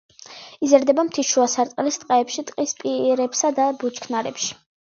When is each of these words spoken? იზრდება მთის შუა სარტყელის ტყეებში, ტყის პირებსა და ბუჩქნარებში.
იზრდება 0.67 1.03
მთის 1.09 1.29
შუა 1.33 1.45
სარტყელის 1.57 2.01
ტყეებში, 2.05 2.47
ტყის 2.49 2.75
პირებსა 2.81 3.55
და 3.61 3.69
ბუჩქნარებში. 3.85 4.53